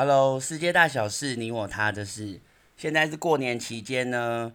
[0.00, 2.38] Hello，世界大小事，你我他的事。
[2.76, 4.52] 现在是过年期间呢，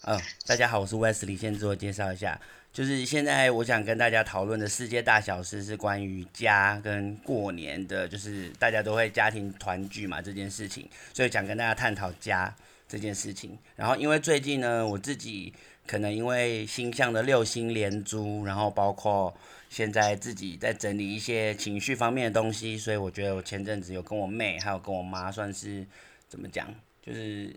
[0.00, 2.40] 呃，大家好，我是 Wesley，先自我介绍一下，
[2.72, 12.56] 就是现在我想跟大家讨论的世界大小事是关于家跟过年的，就是大家都会家庭团聚嘛这件事情，所以想跟大家探讨家
[12.88, 13.58] 这件事情。
[13.74, 15.52] 然后因为最近呢，我自己
[15.86, 19.34] 可能因为星象的六星连珠，然后包括。
[19.68, 25.84] 现在自己在整理一些情绪方面的东西，所以我觉得我前阵子有跟我妹还有跟我妈算是
[26.28, 27.54] 怎么讲，就是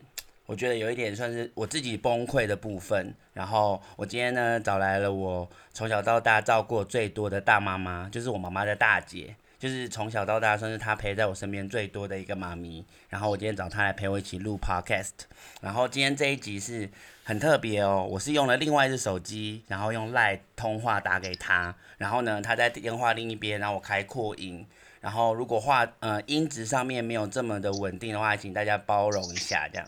[0.47, 3.13] 我觉得有一点算是我自己崩溃的部分。
[3.31, 12.83] 然后我今天呢找来了我从小到大照顾最多的大妈妈，就是我妈妈的大姐，就是从小到大算是她陪在我身边最多的一个妈咪。
[13.09, 15.11] 然后我今天找她来陪我一起录 podcast。
[15.61, 16.89] 然后今天这一集是。
[17.29, 24.65] 很特别哦，我是用了另外一只手机，然后用 LINE 通话打给他，然后呢，他在电话另一边，然后我开扩音，
[24.99, 29.87] 然后如果话呃音质上面没有这么的稳定的话，请大家包容一下，这样。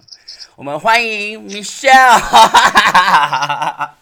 [0.55, 2.21] 我们欢迎 Michelle，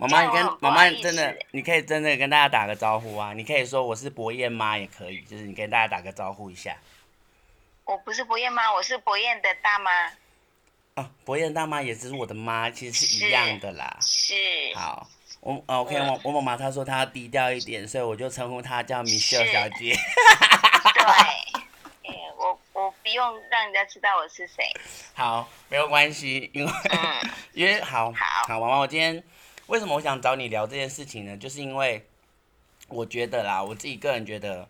[0.00, 6.76] 妈妈，你跟妈妈你真的，你可以真的跟大家打个招呼啊，你可以说我是博彦妈也可以，就是你跟大家打个招呼一下。
[7.84, 9.90] 我不是博彦妈，我是博彦的大妈。
[10.94, 13.98] 哦，博彦大妈也只是我的妈，其实是一样的啦。
[14.00, 14.34] 是。
[14.76, 15.08] 好，
[15.40, 19.96] 我 OK，我我妈妈她说她要低调一点，所以我就称呼她叫 Michelle 小姐。
[20.94, 22.12] 对。
[22.38, 24.64] 我我不用让人家知道我是谁。
[25.14, 29.20] 好，没有关系，因为、嗯、 因为好好好，妈妈，我今天
[29.68, 31.36] 为什么我想找你聊这件事情呢？
[31.36, 32.04] 就是因为
[32.88, 34.68] 我觉得啦，我自己个人觉得，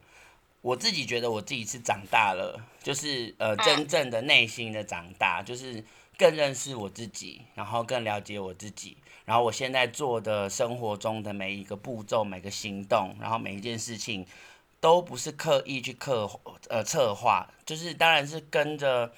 [0.61, 5.83] 我自己觉得我自己是长大了，就是呃，真正的内心的长大，就是。
[6.19, 14.27] 更认识我自己，然后更了解我自己，然后我现在做的生活中的每一个步骤、每个行动，然后每一件事情，
[14.81, 16.29] 都不是刻意去刻
[16.69, 19.13] 呃策划，就是当然是跟着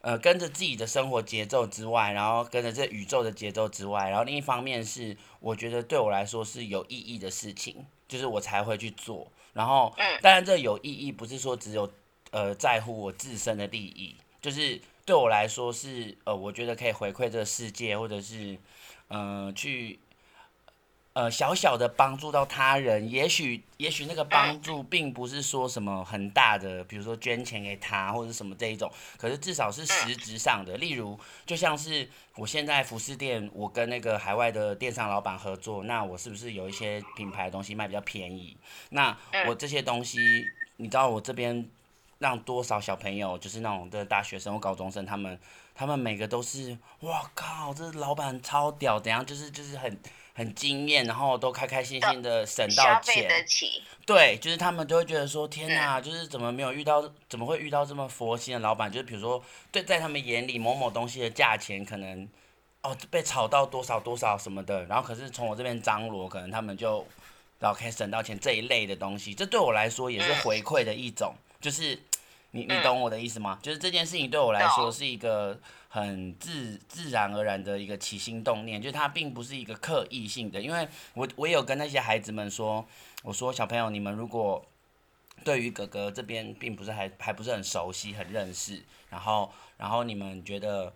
[0.00, 9.30] 呃跟着自己的生活节奏之外，然后跟着这宇宙的节奏之外，然后另一方面是我觉得对我来说是有意义的事情，就是我才会去做。
[9.52, 11.90] 然后当然这有意义不是说只有
[12.30, 14.80] 呃在乎我自身的利益，就是。
[15.08, 18.58] 对我来说是呃，我觉得可以回馈这个世界，或者是
[19.08, 19.98] 嗯、呃，去
[21.18, 23.10] 呃小小的帮助到他人。
[23.10, 30.76] 也许也许那个帮助并不是说什么很大的，比如说捐钱给他或者什么这一种，可是至少是实质上的。
[30.76, 38.56] 例如，就像是我现在服饰店，我跟那个海外的电商老板合作，那我是不是有一些品牌的东西卖比较便宜？
[38.90, 39.18] 那
[39.48, 40.20] 我这些东西，
[40.76, 41.68] 你知道我这边。
[42.20, 45.38] 让多少小朋友，就是那种的大学生或高中生，他们，
[45.72, 49.96] 他们每个都是，哇靠，这老板超屌，怎样，就是就是很
[50.38, 53.28] 很惊艳，然后都开开心心的省到钱，
[54.06, 58.88] 对，就是他们就会觉得说，天哪，就是怎么没有遇到，怎么会遇到这么佛心的老板？
[58.88, 62.28] 就是比如说，对，在他们眼里，某某东西的价钱可能，
[62.82, 67.04] 哦，被炒到多少多少什么的，然后可是从我这边张罗，可能他们就，
[67.58, 71.34] 然后可以省到钱这一类的东西，这对我来说也是回馈的一种。
[71.60, 72.00] 就是
[72.52, 73.58] 你你懂我的意思吗？
[73.60, 80.60] 就是这件事情对我来说是一个很自自然而然的一个起心动念，就是它并不是一个刻意性的。
[80.60, 82.86] 因为我我有跟那些孩子们说，
[83.22, 84.64] 我说小朋友，你们如果
[85.44, 90.92] 对于哥哥这边并不是还还不是很熟悉、很认识，然后然后你们觉得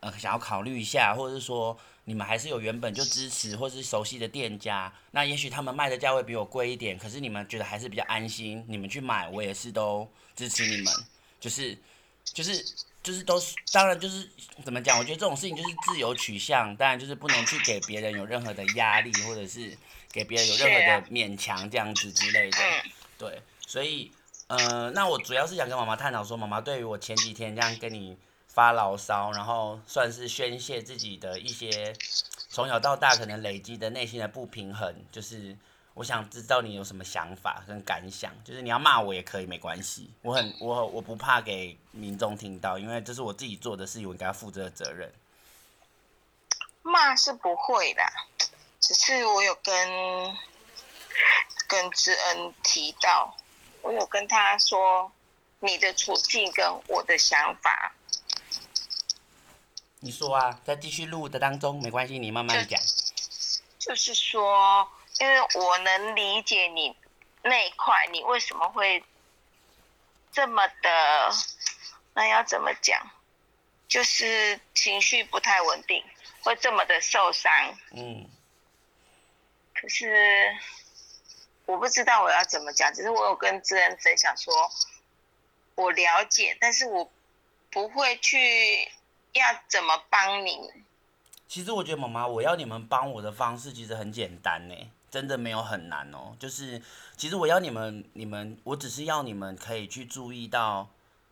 [0.00, 1.76] 呃想要考虑一下，或者是说。
[2.06, 10.06] 你们还是有原本就支持或是熟悉的店家，那也许他们卖的价位比我贵一点，可是你们觉得还是比较安心，你们去买，我也是都
[10.36, 10.92] 支持你们，
[11.40, 11.74] 就是，
[12.32, 12.64] 就是，
[13.02, 14.28] 就是都是，当然就是
[14.64, 14.98] 怎么讲？
[14.98, 19.76] 我觉得这种事情就是自由取向，当然就是不能去给别人有任何的压力，或者是
[20.10, 22.58] 给别人有任何的勉强这样子之类的，
[23.18, 24.10] 对，所以，
[24.46, 28.16] 呃，那我主要是想跟妈妈探讨说，妈妈对于我前几天这样跟你。
[28.46, 31.92] 发牢骚，然后算是宣泄自己的一些
[32.48, 34.94] 从小到大可能累积的内心的不平衡。
[35.10, 35.58] 就是
[35.94, 40.10] 我想知道你有什么想法跟感想，就是你要骂我也可以，没关系。
[40.22, 45.12] 我很我我不怕给民众听到，因为这是我自己做的事情，我应该要负责的责任。
[46.82, 48.02] 骂是不会的，
[48.80, 50.36] 只是我有跟
[51.68, 53.34] 跟知恩提到，
[53.80, 55.10] 我有跟他说
[55.60, 57.94] 你的处境跟我的想法。
[60.00, 62.78] 你说啊，在继续录的当中没关系，你慢慢讲。
[63.78, 64.86] 就，就是说，
[65.20, 66.96] 因为我能理解你
[67.42, 69.02] 那一块，你为什么会
[70.32, 71.30] 这么的，
[72.14, 73.00] 那要怎么讲？
[73.86, 76.02] 就是情绪不太稳定，
[76.42, 77.52] 会这么的受伤。
[77.92, 78.28] 嗯。
[79.74, 80.56] 可是
[81.66, 84.52] 我不知道我要怎么讲，只是我有跟知恩分享说，
[85.74, 87.10] 我了解，但是我
[87.70, 88.90] 不会去
[89.32, 90.72] 要怎么帮你。
[91.46, 94.74] 其实我觉得妈妈，我要你们帮我的方式其实很简单呢，
[95.14, 96.34] 真的没有很难哦。
[96.40, 96.82] 就是
[97.16, 100.88] 其实我要你们，你们我只是要你们可以去注意到。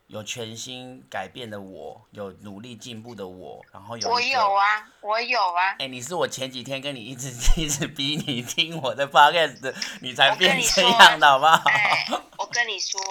[0.07, 5.71] 有全新改变的我，有努力进步的我，然后有我有啊，我有啊。
[5.71, 11.63] 哎、欸，你是我前几天跟你一直 一直逼你听我的 podcast，你才变这样的好不好？
[11.71, 12.05] 欸、
[12.37, 13.01] 我跟你说，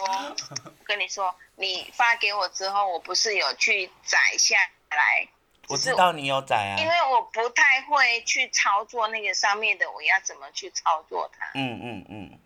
[0.65, 4.55] 我跟你说，你发给我之后，我不是有去载下
[4.91, 5.27] 来。
[5.73, 6.79] 我知道你有载啊。
[6.79, 11.51] 因为我不太会去操作那个上面的，我要怎么去操作它？
[11.55, 12.39] 嗯嗯嗯。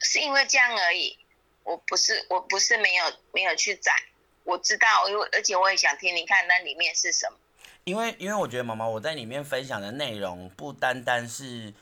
[0.00, 1.18] 是因为这样而已。
[1.64, 3.92] 我不是，我不是没有没有去载，
[4.42, 7.38] 我知道，因为而且我也想听，你看那里面是什么？
[7.84, 11.72] 因为因为我觉得妈妈我在里面分享的内容不单单是，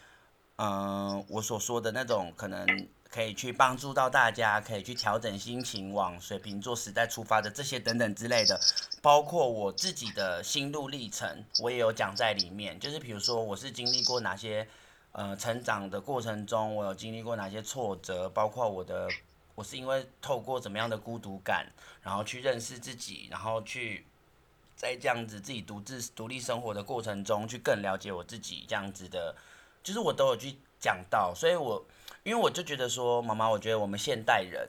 [0.57, 2.67] 嗯、呃，我所说的那种可能
[3.11, 8.61] 可以去帮助到大家，可以去调整心情，往水瓶座时代出发的这些等等之类的，
[9.03, 12.79] 包括我自己的心路历程，我也有讲在里面。
[12.79, 14.69] 就是比如说我是经历过哪些，
[15.13, 19.09] 呃，成长的过程中，我有经历过哪些挫折，包括我的。
[19.57, 21.67] 我是因为透过怎么样的孤独感，
[22.03, 24.07] 然后去认识自己，然后去
[24.75, 29.37] 在这样子自己独自独立生活的过程中，去更了解我自己这样子的，
[29.83, 31.85] 就是我都有去讲到，所以我
[32.23, 34.69] 因为我就觉得说，妈妈，我觉得我们现代人，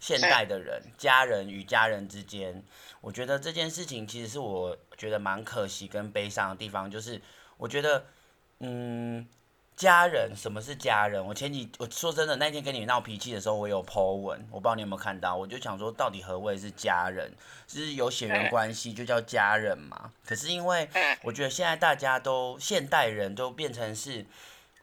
[0.00, 2.62] 现代的人，家人与家人之间，
[3.00, 7.20] 我觉得这件事情其实是我觉得蛮可惜跟悲伤的地方，就是
[7.56, 8.06] 我觉得，
[8.60, 9.26] 嗯。
[9.76, 11.26] 家人，什么是家人？
[11.26, 15.34] 我前几我说真的，那天跟你闹脾气的时候，我有 po 文，我不知道你有没有看到。
[15.34, 17.32] 我就想说，到底何谓是家人？
[17.66, 20.12] 就是有血缘关系就叫家人嘛？
[20.24, 20.88] 可是因为
[21.24, 24.24] 我觉得现在大家都现代人都变成是，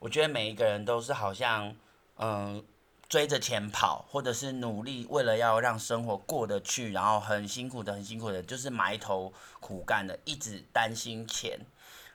[0.02, 1.72] 我觉得每一个人都是好像
[2.16, 2.62] 嗯
[3.08, 11.56] 追着钱跑，或者是努力为了要让生活过得去，然后很辛苦的很辛苦的，就是埋头苦干的，一直担心钱。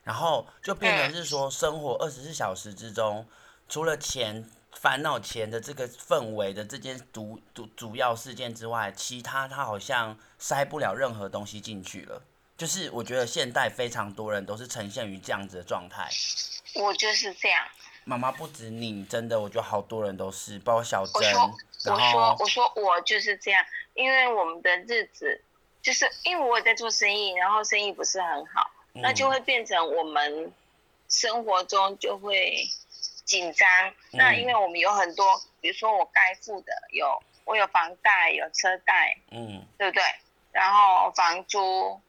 [0.04, 3.26] 然后就变成是说，生活二十四小时之中，
[3.70, 12.22] 除了钱、烦恼钱的这个氛围的这件主主主要事件之外，其他他好像塞不了任何东西进去了。
[12.58, 16.10] 就是我觉得现代非常多人都是呈现于这样子的状态。
[16.74, 17.64] 我就是这样。
[18.04, 21.14] 妈妈不止你，真的，我觉得好多人都是，包括小珍。
[21.14, 21.56] 我说，
[21.94, 23.64] 我说，我说，我就是这样，
[23.94, 25.40] 因为我们的日子，
[25.82, 28.72] 就是因为我也在做生意，然后生意不是很好。
[28.94, 30.52] 那就会变成我们
[31.10, 32.68] 生活中就会
[33.24, 33.70] 紧张。
[33.90, 40.04] 嗯、那因为我们有很多，比如说我该付的有，我有房贷，有车贷，嗯，对不对？
[40.52, 42.02] 然后房租。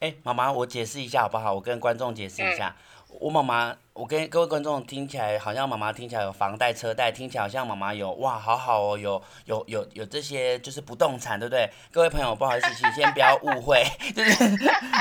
[0.00, 1.54] 哎，妈妈，我解释一下好不好？
[1.54, 2.76] 我跟观众解释一下，
[3.10, 3.76] 嗯、我妈妈。
[3.96, 11.66] 我跟各位观众听起来好像妈妈听起来有房贷车贷，听起来好像妈妈有哇，好好哦，有有有有这些就是不动产，对不对？
[11.90, 13.82] 各位朋友，不好意思，请先不要误会，
[14.14, 14.44] 就是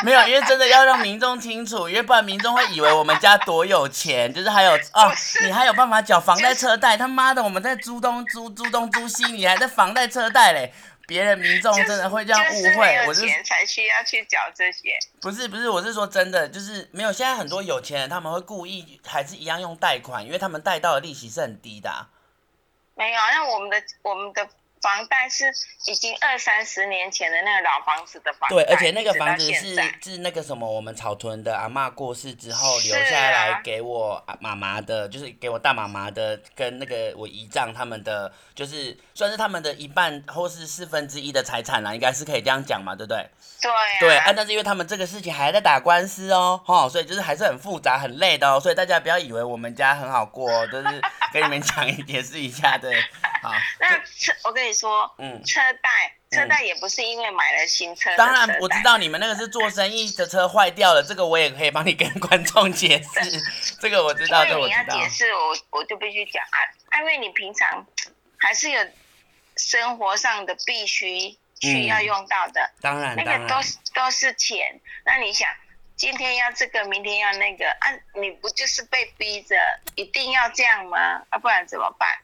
[0.05, 5.11] 没有，因为真的要让民众清楚，因为不然民众会以为我们家多有钱，就是还有哦，
[5.45, 10.71] 你还有办法缴房贷车贷，他妈的，我们在租东租租东租西，你还在房贷车贷嘞。
[11.07, 14.97] 别人民众真的会这样误会，我是钱才需要去缴这些。
[15.21, 17.11] 不是不是，我是说真的，就是没有。
[17.11, 22.09] 现在很多有钱人他们会故意还是一样用贷款，因为他们贷到的利息是很低的啊。
[22.95, 24.47] 没有，那我们的我们的。
[24.85, 25.51] 房贷是
[25.87, 43.27] 已经二三十年前的那个老房子的房贷，对，而且那个房子是是那个什么，我们草屯的阿妈过世之后留下来给我妈妈的，就是给我大妈妈的，跟那个我姨丈他们的，就是算是他们的一半或是四分之一的财产啦，应该是可以这样讲嘛，对不对？
[43.59, 51.01] 对、啊，对，啊，但是因为他们这个事情还在打官司哦，哈，所以就是还是很复杂、很累的哦，所以大家不要以为我们家很好过哦，就是
[51.33, 52.95] 跟你们 讲一解释一下，对。
[53.41, 53.87] 好，那
[54.43, 63.41] 我跟你说，嗯，车贷车贷也不是因为买了新车，车，当然我知道你们那个是做生意的车坏掉了，这个我也可以帮你跟观众解释，
[63.81, 64.83] 这个我知道，这我知道。
[64.83, 67.85] 你要解释，我我就必须讲啊，因为你平常
[68.37, 68.85] 还是有
[69.55, 74.79] 生活上的必须需要用到的，嗯、当然，那个都是都是钱。
[75.05, 75.49] 那你想，
[75.95, 77.89] 今天要这个，明天要那个啊，
[78.19, 79.55] 你不就是被逼着
[79.95, 81.21] 一定要这样吗？
[81.29, 82.17] 啊，不然怎么办？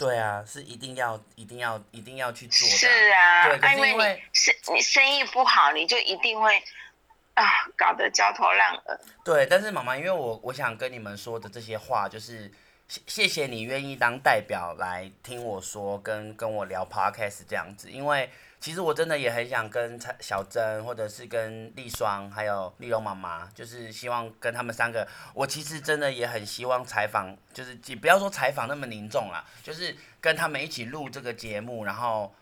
[0.00, 2.74] 对啊，是一定要、一定要、一定要去做的。
[2.74, 6.56] 是啊，对，因为，因为你生你生意不好，你就一定会
[7.34, 7.44] 啊
[7.76, 8.98] 搞得焦头烂额。
[9.22, 12.50] 对，但是妈妈，因为我我想跟你们说的这些话，就是
[12.88, 17.90] 谢谢你愿意当代表来听我说，跟跟我聊 podcast 这样子。
[17.90, 18.30] 因为
[18.60, 25.08] 其实我真的也很想跟小珍，或者是跟丽双，还有丽蓉妈妈，就是希望跟他们三个。
[25.32, 32.34] 我其实真的也很希望采访，就是不要说采访那么凝重啦，就是跟他们一起录这个节目，然后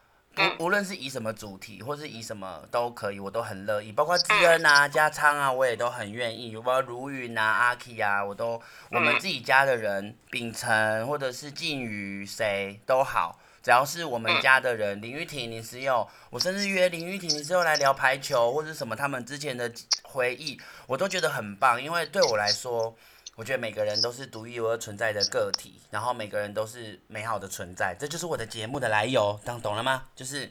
[0.59, 3.93] 无无论是以什么主题，或是以什么都可以，我都很乐意。
[3.93, 6.57] 包括知恩啊、家昌啊，我也都很愿意。
[6.57, 8.61] 包括如云啊、阿 K 啊，我都
[8.91, 13.39] 我们自己家的人，秉承或者是靖宇，谁都好。
[13.69, 19.71] 只要是我们家的人，林玉婷、林思佑，我甚至约林玉婷、林思佑来聊排球或者什么他们之前的
[20.05, 21.83] 回忆，我都觉得很棒。
[21.83, 22.97] 因为对我来说，
[23.37, 29.39] 我觉得每个人都是独一无二存在的个体，然后每个人都是美好的存在，这就是我的节目的来由。
[29.45, 30.05] 当懂了吗？
[30.17, 30.51] 就是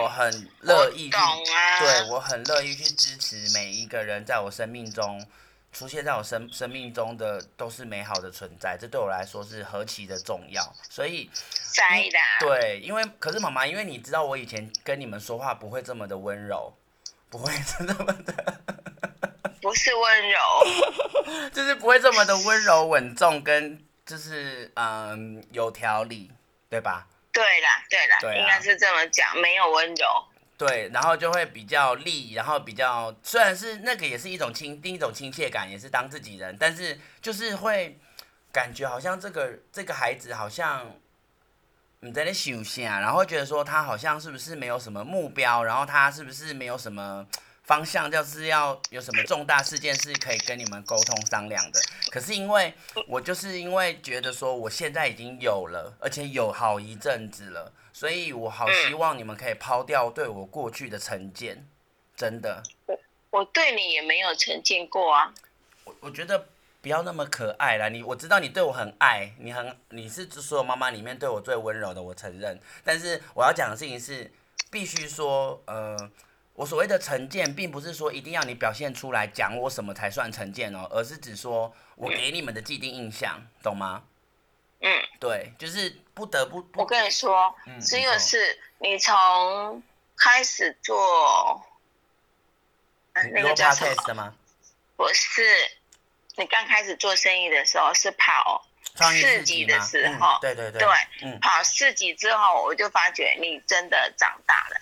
[0.00, 1.16] 我很乐意去，
[1.80, 5.26] 对，我很乐意去支持每一个人在我生命中。
[5.74, 10.62] 出现在我生生命中的都是美好的存在，这对我来说是何其的重要。
[10.88, 11.28] 所以，
[11.74, 16.72] 在的对，因为可是妈妈，因为你知道我以前跟你们说话不会这么的温柔，
[17.28, 18.62] 不会这么的，
[19.60, 20.38] 不是温柔，
[21.52, 26.30] 就是不会这么的温柔稳重，跟就是嗯有条理，
[26.70, 27.08] 对吧？
[27.32, 30.06] 对啦，对啦，对啦，应该是这么讲，没有温柔。
[30.56, 37.98] 对，然后就会比较利，然后比较虽然是那个也是一种亲，第一种亲切感，也是当自己人，但是就是会
[38.52, 40.94] 感觉好像这个这个孩子好像
[42.00, 47.26] 你在那休息啊，然后觉得说他好像是不是没有什么目标，然后他是不是没有什么
[47.64, 51.80] 方向，就是要有什么重大事件是可以跟你们沟通商量的。
[52.12, 52.72] 可是因为
[53.08, 57.72] 我就是因为觉得说我现在已经有了，而且有好一阵子了。
[57.94, 61.64] 所以我好希望你们可以抛掉对我过去的成见，
[62.16, 62.60] 真的。
[62.86, 62.98] 我
[63.30, 65.32] 我对你也没有成见过啊。
[65.84, 66.48] 我我觉得
[66.82, 67.88] 不要那么可爱啦。
[67.88, 72.58] 你我知道你对我很爱，你很你是所有妈妈里面对我最温柔的，我承认。
[72.82, 74.28] 但是我要讲的事情是，
[74.72, 75.96] 必须说，呃，
[76.54, 84.02] 我所谓的成见，并不是说一定要你表现出来讲我什么才算成见哦，而是指说我给你们的既定印象，懂吗？
[84.86, 86.60] 嗯，对，就是不得不。
[86.60, 89.82] 不我跟你说，嗯、这个是你从
[90.14, 91.64] 开始做，
[93.14, 94.34] 嗯、那个叫什么？
[94.94, 95.42] 不是，
[96.36, 98.62] 你刚开始做生意的时候是跑
[98.94, 100.88] 四级的时候，嗯、对对对，对，
[101.22, 104.80] 嗯、跑四级之后，我就发觉你真的长大了。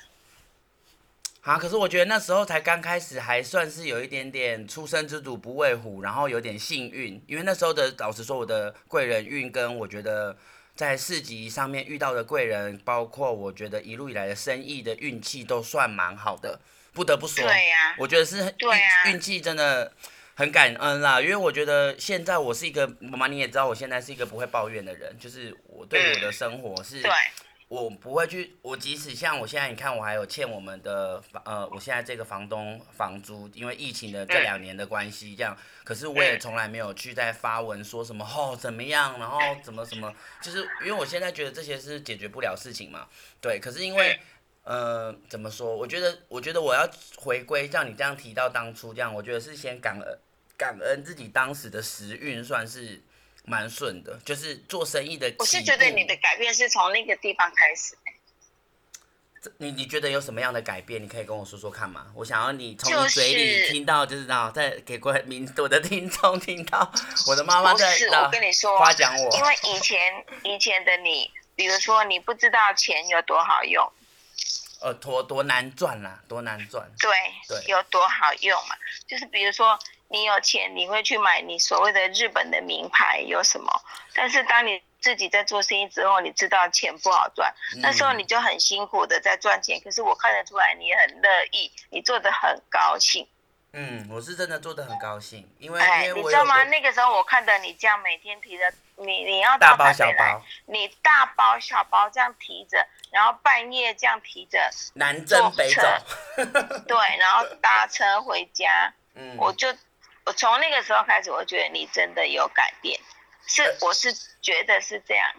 [1.42, 1.58] 啊！
[1.58, 10.36] 可是我觉得那时候才刚开始，还算是有一点点“初生之犊不畏虎”，然后有点幸运，因为那时候的老实说，我的贵人运跟我觉得
[10.76, 16.60] 在市集上面遇到的贵人，包括我觉得一路以来的生意的运气都算蛮好的，
[16.92, 19.92] 不得不说，对呀、啊，我觉得是运运气真的
[20.36, 27.00] 很感恩啦，因为我觉得现在我是一个妈妈，你也知道，我现在是一个不会抱怨的人，就是我对我的生活是。
[27.00, 27.10] 嗯对
[27.72, 43.08] 我不会去，我即使像我现在，你看我还有欠我们的房，呃，我现在这个房东房租，因为疫情的这两年的关系，这样，可是我也从来没有去在发文说什么哦怎么样，然后怎么什么，就是因为我现在觉得这些是解决不了事情嘛，
[43.40, 44.20] 对，可是因为，
[44.64, 45.74] 呃，怎么说？
[45.74, 46.86] 我觉得，我觉得我要
[47.16, 50.18] 回归，像你这样提到当初这样，我觉得是先感恩，
[50.58, 53.00] 感恩自己当时的时运算是。
[53.44, 55.32] 蛮顺的，就是做生意的。
[55.38, 57.96] 我是觉得你的改变是从那个地方开始。
[59.58, 61.02] 你你觉得有什么样的改变？
[61.02, 62.06] 你可以跟我说说看嘛。
[62.14, 66.88] 我想要你从你嘴里听到，就是然后再给过 民我的听众听到
[67.26, 69.36] 我的妈妈在我跟你说夸奖我。
[69.36, 73.92] 因为以前以前的你，比如说你不知道钱有多好用，
[74.80, 76.88] 呃，多多难赚啦，多难赚。
[77.00, 77.10] 对
[77.48, 78.76] 对，有多好用嘛？
[79.08, 79.76] 就是比如说。
[80.12, 83.82] 你有钱，你会去买你所谓的日本的名牌有什么？
[84.14, 89.80] 但是当你自己在做生意之后，你知道钱不好赚，嗯、那时候你就很辛苦的在赚钱。
[89.82, 93.26] 可是我看得出来，你很乐意，你做的很高兴。
[93.72, 96.62] 嗯，我是真的做的很高兴，因为，哎、因为你知道吗？
[96.64, 105.82] 那个时候我看到你这样每天提着，你你要大包小包，你大包小包这样提着，然后半夜这样提着，南征北走，
[106.86, 109.74] 对，然后搭车回家， 嗯，我就。
[110.24, 112.98] 我从那个时候开始，我觉得你真的有改变，
[113.46, 115.32] 是我是觉得是这样。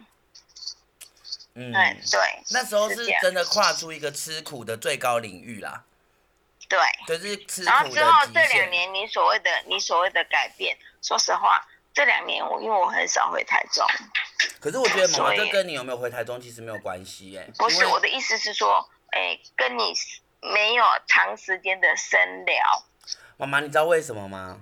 [1.56, 5.84] 嗯，对，那时候是真的跨出一个吃苦的最高领域啦。
[6.68, 7.64] 对，就是。
[7.64, 11.64] 然后之后这两年，你所谓的你所谓的改变，说实话，
[11.94, 13.86] 这两年我因为我很少回台中。
[14.60, 17.48] 可是我觉得妈妈，这跟你有没有回台中其实没有关系哎。
[17.58, 19.94] 不是，我的意思是说，哎，跟你
[20.42, 22.84] 没有长时间的深聊。
[23.38, 24.60] 妈妈，你知道为什么吗？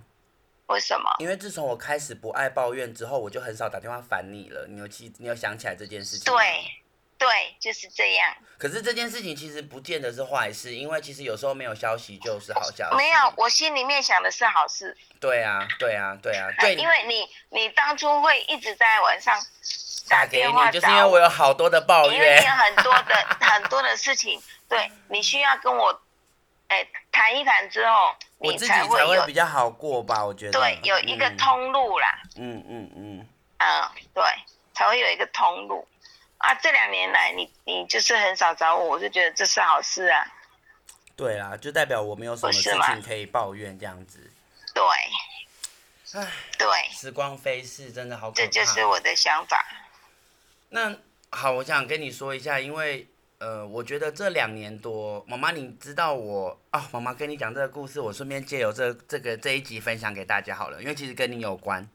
[0.71, 1.09] 为什么？
[1.19, 4.65] 因为自从我开始不爱抱怨之后，我就很少打电话烦你了。
[4.67, 5.13] 你有记？
[5.19, 6.33] 你有想起来这件事情？
[6.33, 6.63] 对，
[7.17, 8.35] 对，就是这样。
[8.57, 12.95] 可是这件事情其实不见得是坏事，因为其实有时候没有消息就是好消息。
[12.95, 14.95] 没有，我心里面想的是好事。
[15.19, 16.75] 对啊，对啊，对啊，对。
[16.75, 19.35] 因为你，你当初会一直在晚上
[20.07, 26.01] 打电话，就是因为我有好多的抱怨，因为很多的 很多的事情，对，你需要跟我，
[26.71, 30.23] 哎，谈一谈之后，你自己才会比较好过吧？
[30.23, 30.57] 我觉得。
[30.57, 32.17] 对，有一个通路啦。
[32.37, 33.27] 嗯嗯嗯。
[33.57, 34.23] 嗯，对，
[34.73, 35.85] 才会有一个通路。
[36.37, 40.25] 啊，这两年来你你就是很少找我，我就觉得这是好事啊。
[41.17, 44.31] 对啊，就代表我没有什么事情可以抱怨这样子。
[44.73, 44.83] 对。
[46.21, 46.67] 唉， 对。
[46.93, 48.41] 时光飞逝，真的好可怕。
[48.41, 49.61] 这就是我的想法。
[50.69, 50.95] 那
[51.31, 53.05] 好，我想跟你说一下，因为
[53.41, 61.89] 呃，我觉得这两年多，妈妈，你知道我啊，妈妈跟你讲这个故事，我顺便借由这这个这一集分享给大家好了，因为其实跟你有关。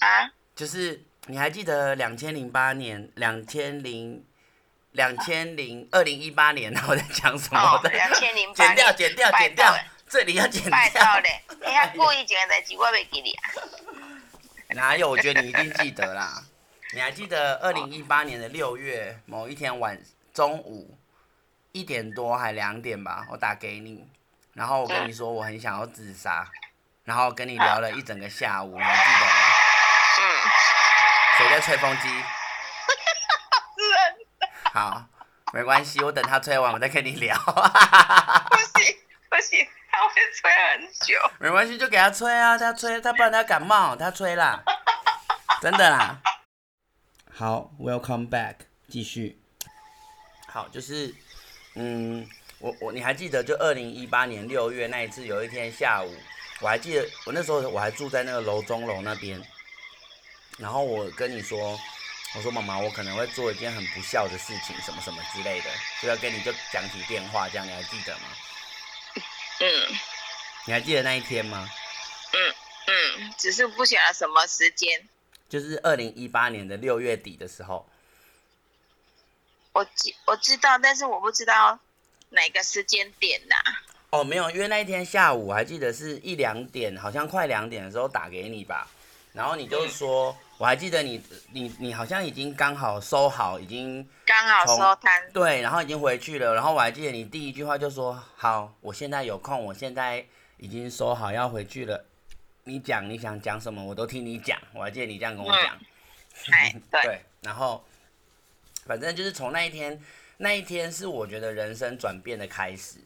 [0.00, 0.32] 啊？
[0.54, 1.02] 就是。
[1.28, 4.24] 你还记得两千零八年、两千零、
[4.92, 7.90] 两千零二零一八年 我在讲什么的？
[7.90, 8.76] 两千零八年。
[8.76, 9.76] 剪掉，剪掉，剪掉，
[10.08, 10.70] 这里要剪掉。
[10.70, 13.42] 拜托嘞，你还故意讲代志，我袂记你啊。
[14.76, 15.10] 哪有？
[15.10, 16.40] 我觉得你一定记得啦。
[16.94, 20.00] 你还记得二零一八年的六月某一天晚
[20.36, 20.98] 中午
[21.72, 23.26] 一点多还两点吧？
[23.30, 24.06] 我打给你，
[24.52, 26.46] 然后我跟你说我很想要自杀，
[27.04, 29.32] 然后跟你聊了一整个下午，你还记得吗？
[30.20, 30.22] 嗯。
[31.38, 32.08] 谁在吹风机？
[34.74, 35.06] 好，
[35.54, 37.34] 没关系，我等他吹完，我再跟你聊。
[37.38, 37.52] 不
[38.78, 38.94] 行
[39.30, 41.18] 不行，他会吹很久。
[41.38, 44.62] 没关系，就给他吹啊，他吹，他不然他感冒，他吹啦，
[45.62, 46.20] 真的啦。
[47.34, 49.40] 好，Welcome back，继续。
[50.56, 51.14] 好，就是，
[51.74, 52.26] 嗯，
[52.60, 56.10] 我我你还记得就二零一八年六月那一次，有一天下午，
[56.62, 59.38] 我还记得我那时候我还住在那个楼中楼那边。
[60.56, 61.78] 然后我跟你说，
[62.34, 65.66] 我说妈妈，我可能会做一件很不孝的事情，什么什么之类的，
[66.00, 68.22] 就要跟你就讲起电话，这样你还记得吗？
[69.60, 69.96] 嗯。
[70.64, 71.68] 你还记得那一天吗？
[72.32, 72.54] 嗯
[72.86, 75.06] 嗯，只是不晓得什么时间。
[75.50, 77.86] 就是二零一八年的六月底的时候。
[79.76, 81.78] 我知我知道，但是我不知道
[82.30, 83.82] 哪个时间点呐、啊。
[84.08, 88.88] 哦，没有，因为那一天下午我还记得是一两点，好像快两点的时候打给你吧。
[89.34, 96.54] 然后你就说，嗯、我还记得你，你你好像已经刚好收好，已经刚好收摊，对，然后已经回去了。
[96.54, 100.24] 然后我还记得你第一句话就说：“好，我现在有空，我现在
[100.56, 102.02] 已经收好要回去了。
[102.64, 105.76] 你讲你想讲什么，我都听你讲。”我还记得你这样跟我讲。
[106.72, 107.20] 嗯、 对，对。
[107.42, 107.84] 然后，
[108.86, 110.00] 反正就是从那一天，
[110.38, 112.98] 那一天是我觉得人生转变的开始。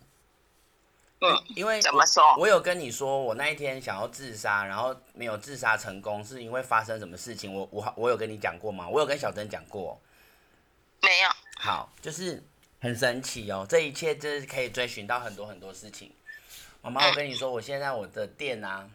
[1.22, 2.22] 嗯，因为怎么说？
[2.38, 7.52] 我有跟你说，我那一天想要自杀，然后没有自杀成功，是因为发生什么事情？
[7.52, 8.88] 我我我有跟你讲过吗？
[8.88, 10.00] 我有跟小珍讲过。
[11.02, 11.30] 没有。
[11.58, 12.42] 好，就是
[12.80, 16.10] 很神奇哦，这一切就是可以追寻到很多很多事情。
[16.80, 18.88] 妈妈，我跟你说，我现在我的店啊，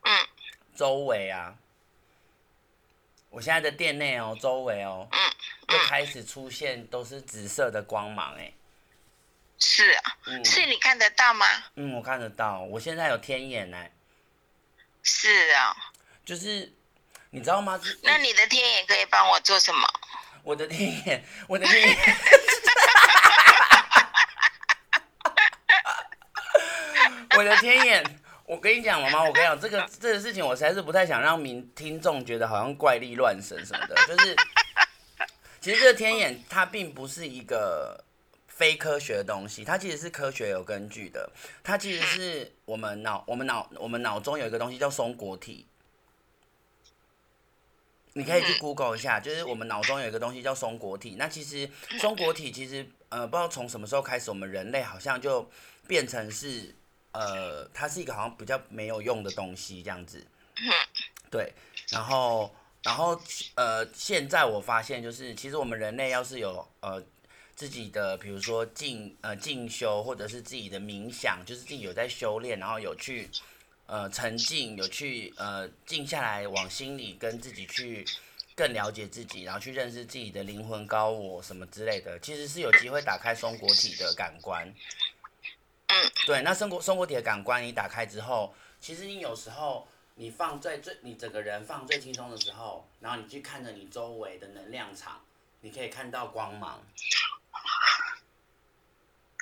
[0.00, 0.26] 嗯，
[0.74, 1.54] 周围啊，
[3.30, 5.18] 我现在的店内哦，周围哦，嗯，
[5.68, 8.52] 就开始出现都是紫色的光芒，哎。
[9.62, 11.46] 是啊，嗯，是你看得到吗？
[11.76, 13.86] 嗯，我看得到，我现在有天眼呢。
[15.02, 15.74] 是啊，
[16.24, 16.72] 就是
[17.30, 17.80] 你知道吗？
[18.02, 19.88] 那你的天眼可以帮我做什么？
[20.42, 21.96] 我的天眼，我的天眼，
[27.36, 28.19] 我的天眼，
[28.50, 34.36] 我跟你讲，妈妈， 我跟你讲，这个这个事情，我实在是不太想让民听众觉得好像怪力乱神什么的， 就是
[35.60, 38.04] 其实这个天眼它并不是一个。
[38.60, 41.32] 非科学的东西，它其实是科学有根据的。
[41.64, 45.66] 它其实是我们脑、我们脑、我们脑中有一个东西叫松果体。
[48.12, 51.16] 你可以去 Google 一下，就是我们脑中有一个东西叫松果体。
[51.18, 55.50] 那其实松果体其实呃，不知道从什么时候开始，我们人类好像就
[55.86, 56.74] 变成是
[57.12, 60.26] 呃，它是一个好像比较没有用的东西这样子。
[61.30, 61.52] 对，
[61.90, 63.20] 然后然后
[63.54, 67.02] 呃，现在我发现就是，其实我们人类要是有呃。
[67.56, 73.28] 自己的，比如说进呃进修，或者是自己的冥想，就是自己有在修炼，然后有去
[73.84, 78.02] 呃沉静，有去呃静下来，往心里跟自己去
[78.56, 84.66] 更了解自己，然后去认识自己的灵魂高我什么之类的，其实是有机会打开松果体的感官。
[86.26, 95.20] 对，那生活生活体的感官你打开之后，其实你有时候你放在最你整个人放最轻松的时候，然后你去看着你周围的能量场，
[95.60, 96.82] 你可以看到光芒。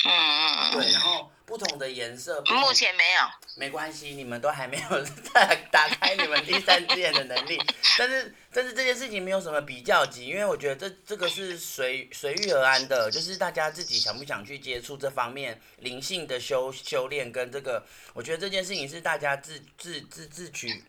[0.05, 2.41] 嗯嗯对，然后不同的颜色。
[2.43, 3.21] 目前没有。
[3.57, 7.61] 没关系，你们都还没有 打打开你们第三只眼的能力。
[7.99, 20.85] 但是，但是这件事情没有什么比较级，因为我觉得这这个是随随遇而安的，就是大家自己想不想去接触这方面灵性的修修炼跟这个，我觉得这件事情是大家自自自自取，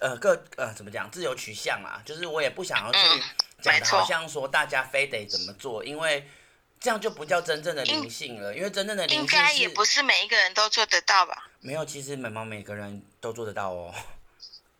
[0.00, 2.00] 呃，各呃怎么讲，自由取向啊。
[2.06, 3.22] 就是我也不想要去
[3.60, 6.28] 讲的好像说大家非得怎么做，因为。
[6.84, 11.48] 这样就不叫真正的灵性了，因为真正的灵性应该也不是每一个人都做得到吧？
[11.60, 13.94] 没有，其实每毛每个人都做得到哦。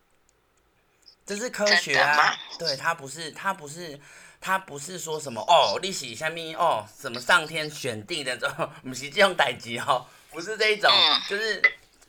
[1.25, 3.99] 这是科学啊，对，他不是，他不是，
[4.39, 11.59] 他不是说什么哦，历史下面哦，什么上天选定的这种，不是这种代级哦，不是这一种，嗯、就是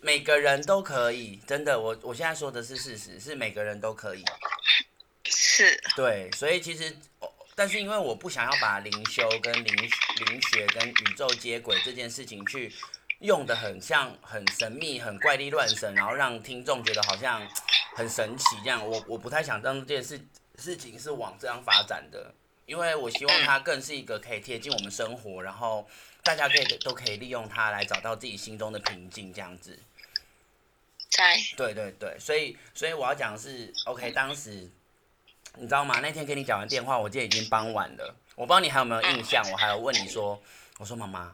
[0.03, 4.23] 每个人都可以，真的，我我现在说的是事实，是每个人都可以，
[5.25, 6.95] 是，对，所以其实。
[7.59, 12.71] 但是因为我不想要把灵修跟灵灵学跟宇宙接轨这件事情去
[13.21, 17.41] 用的很像很神秘、很怪力乱神，然后让听众觉得好像
[17.95, 20.21] 很神奇这样，我我不太想让这件事
[20.59, 22.35] 事情是往这样发展的，
[22.67, 25.89] 因为我希望它更是一个可以贴近我们生活，然后
[26.23, 29.79] 大家可以都可以利用它来找到自己心中的平静这样子。
[31.57, 34.71] 对对对，所以所以我要讲的是，OK，当时。
[35.59, 36.01] 你知道吗？
[36.01, 38.15] 那天跟你讲完电话，我记得已经傍晚了。
[38.35, 40.41] 我不知道你还有没有印象，我还有问你说，
[40.79, 41.33] 我说妈妈，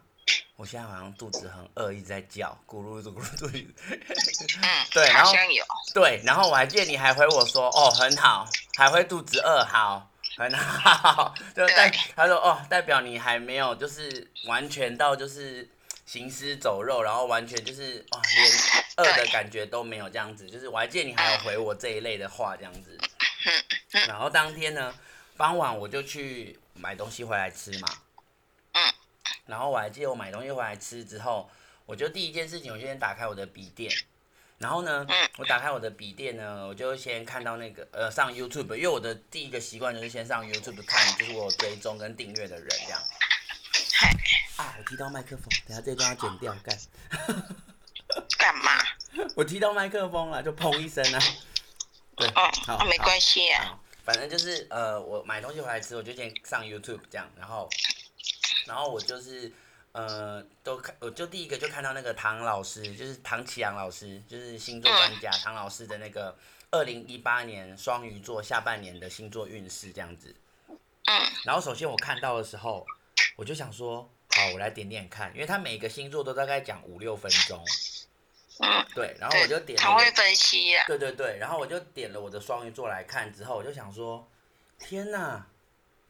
[0.55, 3.67] 我现在好像肚子很饿，一直在叫，咕噜噜咕噜噜。
[4.93, 5.33] 对，然后
[5.93, 15.69] 对，然后我还记得你还回我说，哦，很好，还会肚子饿，好，很好， 就代他说哦，代表你还没有就是完全到就是
[16.07, 18.53] 行尸走肉，然后完全就是哦连
[18.99, 22.97] 饿的感觉都没有这样子，就是我还记得你还有回我这一类的话这样子。
[24.07, 24.95] 然后当天呢，
[25.37, 27.89] 傍晚我就去买东西回来吃嘛。
[28.73, 28.95] 嗯。
[29.47, 31.51] 然后我还记得我买东西回来吃之后，
[31.85, 33.93] 我就第一件事情，我就先打开我的笔电。
[34.59, 35.05] 然后呢，
[35.39, 43.03] 我打开我的笔电呢，我就先看到那个呃上 YouTube，因为我的第一个习惯就是先上 YouTube 看，就是我追踪跟订阅的人这样。
[44.57, 46.79] 啊，我踢到麦克风，等下这段要剪掉干。
[48.39, 48.71] 干嘛？
[49.35, 51.21] 我踢到麦克风了，就砰一声啊。
[52.17, 53.79] 对，哦，好，没关系啊。
[54.05, 57.71] 反正就是呃，我买东西回来吃，我就先上 YouTube 这样，然后，
[58.67, 59.53] 然后我就是
[59.93, 66.37] 呃，都看，我就第一个就看到那个唐老师，就是唐启阳老师，就是星座专家、嗯、唐老师的那个
[66.73, 70.35] 二零一八年双鱼座下半年的星座运势这样子。
[70.69, 71.23] 嗯。
[71.45, 72.85] 然后首先我看到的时候，
[73.37, 77.65] 我就想说，好，我来点点看，因为他每个星座都大概讲五六分钟。
[78.63, 80.85] 嗯，对，然后我就点了，他会分析呀。
[80.87, 84.27] 对对对，然后我就点了我的双鱼座来看，之后我就想说，
[84.79, 85.47] 天哪，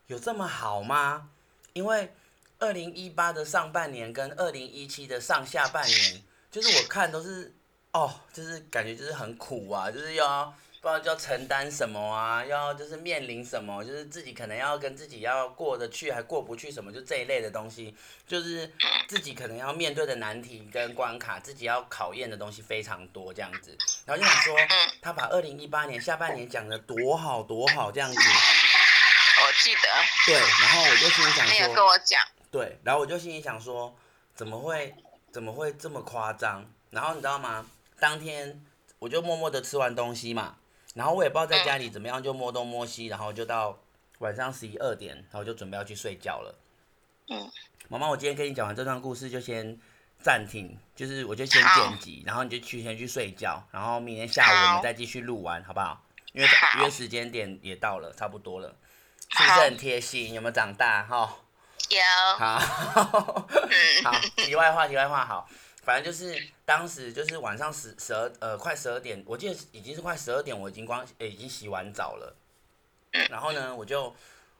[0.07, 1.31] 有这么好吗？
[1.73, 2.13] 因为
[2.59, 7.55] 二零一八的上半年跟二零一七的上下半年，就是我看都是，
[7.93, 10.55] 哦，就是感觉就是很苦啊，就是要。
[10.83, 17.95] 不知道要承担什么啊，要就是面临什么，就是自己可能要跟自己要过得去还过不去什么，就这一类的东西，
[18.27, 18.69] 就是
[19.07, 23.79] 自己可能要面对的难题跟关卡，自己要考验的东西非常多这样子。
[24.05, 24.57] 然后就想说，
[25.01, 28.19] 他把二零一八年下半年讲得多好多好这样子。
[28.19, 29.81] 我记得。
[30.27, 31.55] 对，然后我就心里想说。
[31.55, 32.21] 没有跟我讲。
[32.51, 33.97] 对，然后我就心里想说，
[34.35, 34.93] 怎么会
[35.31, 36.69] 怎么会这么夸张？
[36.91, 37.65] 然后你知道吗？
[38.01, 38.61] 当天
[38.99, 40.57] 我就默默的吃完东西嘛。
[40.95, 43.79] 然后我也不知道在家里怎么样，就摸东摸西，然后就到
[44.19, 46.55] 晚上十一二点，然后就准备要去睡觉了。
[47.29, 47.51] 嗯，
[47.89, 49.79] 妈妈，我今天跟你讲完这段故事就先
[50.23, 56.05] 暂停，就是我就先剪辑，然后你就去先去睡觉，然后明天下午我们再继续录完，好不好？
[56.33, 56.49] 因为
[56.81, 58.75] 约时间点也到了，差不多了，
[59.31, 60.33] 是不是很贴心？
[60.35, 61.05] 有没有长大？
[61.05, 61.37] 哈，
[61.91, 62.01] 有。
[62.39, 62.59] 好，
[64.05, 65.49] 好，题外话，题外话，好。
[65.83, 72.37] 反正就是当时就是晚上十十二呃快十二点，我记得已经是快十二点，我已经光已经洗完澡了，
[73.29, 74.15] 然后呢我就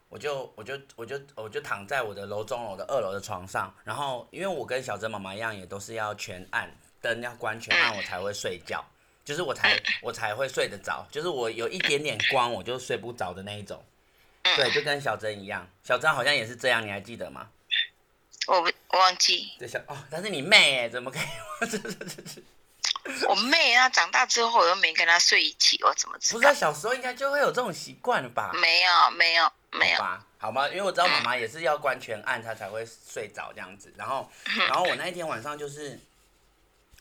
[0.09, 6.69] 我就我就我就我就躺在我的楼中楼的二楼的床上，然后因为我跟小珍妈妈一样，也都是要全暗
[7.01, 8.85] 灯要关全暗我才会睡觉，
[9.25, 13.83] 就是我才我才会睡得着，就是我有一点点光我就睡不着的那一种，
[14.43, 17.49] 对，就跟小珍一样，小珍好像也是这样，你还记得吗？
[18.49, 19.53] 我我忘记。
[19.59, 22.43] 在想哦，但是你妹哎，怎么可以？
[23.29, 26.41] 我妹啊，长大之后我又没跟她睡一起，我怎么知道？
[26.41, 28.53] 不是，小时候应该就会有这种习惯了吧？
[28.55, 29.97] 没有，没有，没有。
[29.97, 30.69] 好吧，好吗？
[30.69, 33.93] 因为我知道妈妈也是要关全暗，她才会睡着这样子。
[33.97, 34.31] 然后，
[34.69, 35.99] 然后我那一天晚上就是，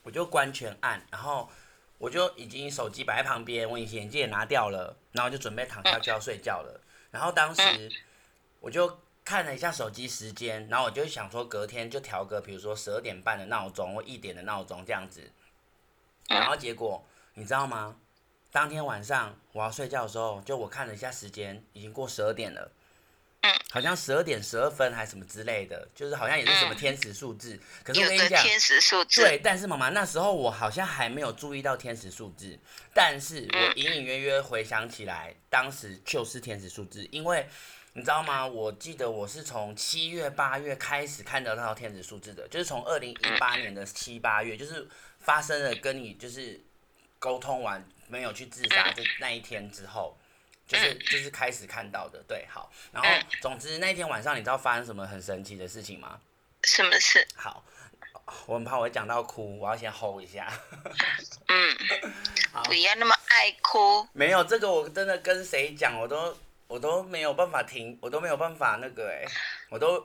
[0.04, 1.48] 我就关全暗，然后
[2.00, 6.82] 我就已经手机摆在旁边，我隐形眼镜也拿掉了，然后就准备躺下就要睡觉了。
[7.12, 7.92] 然后当时
[8.60, 9.00] 我就。
[9.32, 15.32] 看了一下手机时间，然后我就想说隔天就调个，比如说十二点半的闹钟或一点的闹钟这样子。
[16.28, 17.02] 然后结果
[17.36, 17.96] 你知道吗？
[18.52, 22.74] 当天晚上我要睡觉的时候，就我看了一下时间，已经过十二点了。
[23.72, 27.58] 好像十二点十二分还是什么之类的，就是好像也是什么天使数字。
[27.86, 29.22] 可是我跟你讲，天使数字。
[29.22, 32.60] 对，但是妈妈那时候我好像还没有注意到天使数字，
[32.94, 37.48] 但是我隐隐约约回想起来，当时就是天使数字，因为
[37.94, 38.46] 你知道吗？
[38.46, 44.88] 我记得我是从七月八月开始看到那套天使数字的，就是从二零一八年的七八月，就是
[45.20, 46.60] 发生了跟你就是
[47.20, 50.18] 沟通完没有去自杀的那一天之后。
[50.68, 53.10] 就是就是开始看到的，对，好，然后
[53.42, 56.18] 总之那天晚上你知道发生什么很神奇的事情吗？
[56.64, 57.28] 什么事？
[57.36, 57.62] 好，
[58.46, 60.50] 我很怕我会讲到哭，我要先 hold 一下。
[61.50, 61.78] 嗯，
[62.64, 64.08] 不要那么爱哭。
[64.14, 66.38] 没有这个，我真的跟谁讲，我都
[66.72, 69.26] 我都没有办法停，我都没有办法那个哎，
[69.70, 70.02] 我都。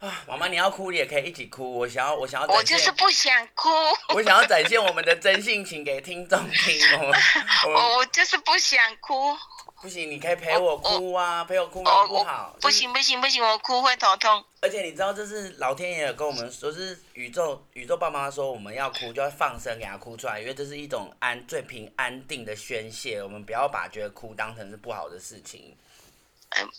[0.00, 1.78] 啊，妈妈，你要哭，你也可以一起哭。
[1.78, 2.48] 我想要，我想要。
[2.48, 3.68] 我就是不想哭。
[4.12, 6.76] 我想要展现我们的真性情给听众听。
[7.70, 9.32] 我我就是不想哭。
[9.80, 12.56] 不行，你可以陪我哭啊，陪我哭好不好？
[12.60, 14.44] 不行不行不行，我哭会头痛。
[14.60, 23.22] 而且你知道，这是老天爷跟我们说，是宇宙宇宙爸妈说，我们要哭就要放声给他哭出来，因为这是一种安最平安定的宣泄。
[23.22, 25.76] 我们不要把觉得哭当成是不好的事情。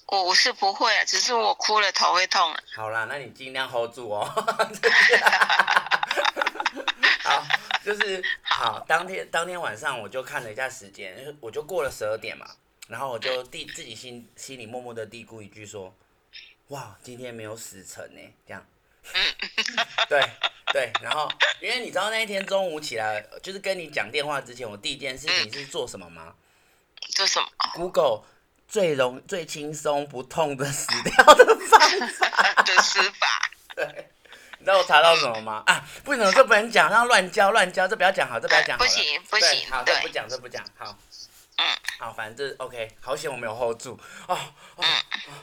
[0.07, 2.55] 我我是不会啊，只是我哭了头会痛。
[2.75, 4.23] 好啦，那你尽量 hold 住哦。
[7.23, 7.43] 好，
[7.83, 8.79] 就是好。
[8.87, 12.45] 当天当天晚上我就看了一下时间，我就过了十二点嘛，
[12.87, 15.93] 然后我就自自己心心里默默的嘀咕一句说
[16.69, 18.65] ：“哇，今天没有死成呢。”这样。
[20.07, 20.21] 对
[20.71, 26.35] 对，然后因为你知道那一天中午起来，就是跟你讲电话之前，我第一件事情是做什么吗？
[27.15, 28.23] 做什么？Google。
[28.67, 33.85] 最容最轻松不痛的死掉的方法 的死法， 对，
[34.57, 35.63] 你知道我查到什么吗？
[35.67, 38.83] 啊，不能，这不能讲，让乱教乱教，这不要讲好，这不要讲好。
[38.83, 40.97] 不行不行，好，这不讲这不讲，好，
[41.57, 41.65] 嗯，
[41.99, 44.37] 好，反正这 OK，好险我没有 hold 住，哦，
[44.75, 44.83] 哦，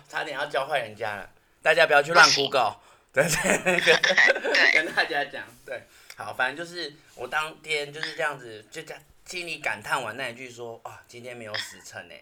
[0.08, 1.28] 差点要教坏人家了，
[1.62, 2.76] 大家不要去乱 Google，
[3.12, 12.20] 对对 对，跟大家讲，对，好，反正就是我当天就是这样子，就这样心里感叹完那一句说，啊，今天没有死成哎。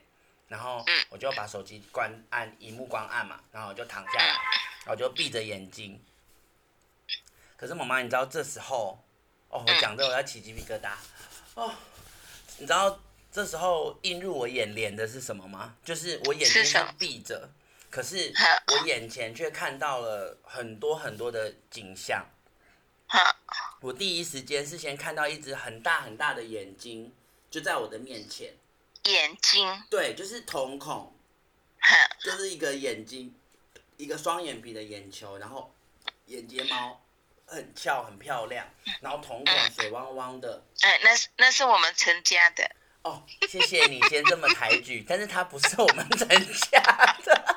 [0.48, 4.26] 然后我就把手机关按，荧幕关暗嘛，然后我就躺下来，
[4.84, 6.02] 然后就闭着眼睛。
[7.56, 8.98] 可是妈妈，你知道这时候，
[9.48, 10.92] 哦，我讲的我要起鸡皮疙瘩，
[11.54, 11.72] 哦，
[12.56, 12.98] 你知道
[13.30, 15.76] 这时候映入我眼帘的是什么吗？
[15.84, 17.50] 就是我眼睛是闭着，
[17.90, 18.32] 可是
[18.68, 22.24] 我眼前却看到了很多很多的景象。
[23.80, 27.12] 我第一时间是先看到一只很大很大的眼睛，
[27.50, 28.54] 就在我的面前。
[29.04, 31.14] 眼睛，对，就是瞳孔，
[32.22, 33.34] 就是一个眼睛，
[33.96, 35.74] 一个双眼皮的眼球，然后
[36.26, 37.00] 眼睫毛
[37.46, 38.66] 很翘，很漂亮，
[39.00, 40.62] 然后瞳孔水汪汪的。
[40.82, 42.70] 哎，那是那是我们陈家的。
[43.02, 46.80] 哦，谢谢你先这么抬举， 但是他不是我们陈家
[47.24, 47.56] 的。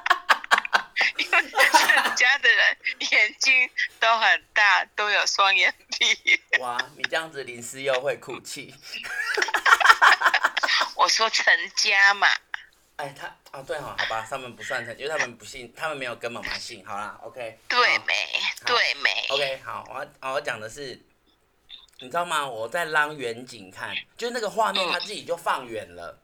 [1.17, 2.77] 因为陈家的人
[3.11, 6.39] 眼睛都很大，都有双眼皮。
[6.59, 8.73] 哇，你这样子林思又会哭泣。
[11.01, 11.43] 我说陈
[11.75, 12.27] 家嘛，
[12.97, 17.57] 哎，他啊对哈，好吧，他们不算成，因为他们不姓，他们没有跟妈妈姓，好啦，OK。
[17.67, 18.13] 对没？
[18.67, 21.01] 对没？OK，好，我要我讲的是，
[22.01, 22.47] 你知道吗？
[22.47, 26.21] 我在拉远景看，就是那个画面，它自己就放远了。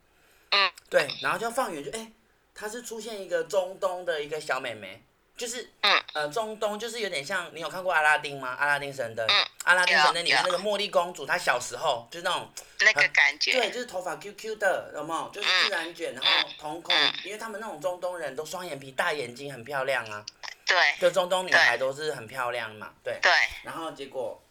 [0.52, 0.72] 嗯。
[0.92, 2.12] 对，然后就放远，就哎，
[2.54, 5.04] 它是出现一个中东的一个小妹妹。
[5.38, 8.56] 就是，嗯，呃，中东就是有点像，你有看过阿拉丁吗？
[8.60, 15.30] 阿拉丁神灯，嗯、阿拉丁神灯里面那个茉莉公主，她小时候就是那种那个感觉，对，就是头发 Q Q 的，有没有？
[15.30, 20.26] 就是自然卷，然后瞳孔，嗯、因为他们那种中东人都双眼皮、大眼睛，很漂亮啊。
[20.66, 23.20] 对，就中东女孩都是很漂亮嘛，对。
[23.22, 23.32] 对。
[23.62, 24.42] 然后结果，